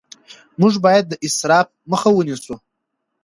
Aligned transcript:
موږ 0.61 0.73
باید 0.85 1.05
د 1.09 1.13
اسراف 1.25 1.67
مخه 1.91 2.09
ونیسو 2.13 2.55